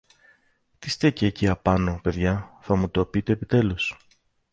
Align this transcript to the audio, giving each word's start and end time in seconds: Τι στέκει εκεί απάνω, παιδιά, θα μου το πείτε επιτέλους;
Τι 0.79 0.89
στέκει 0.89 1.25
εκεί 1.25 1.47
απάνω, 1.47 1.99
παιδιά, 2.03 2.57
θα 2.61 2.75
μου 2.75 2.89
το 2.89 3.05
πείτε 3.05 3.31
επιτέλους; 3.31 3.97